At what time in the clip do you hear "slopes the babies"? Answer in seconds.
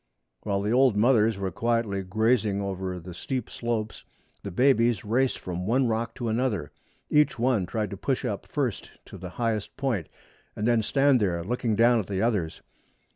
3.51-5.05